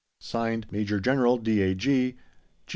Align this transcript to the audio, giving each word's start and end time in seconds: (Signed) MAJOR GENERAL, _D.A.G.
(Signed) 0.17 0.65
MAJOR 0.71 0.99
GENERAL, 0.99 1.39
_D.A.G. 1.41 2.17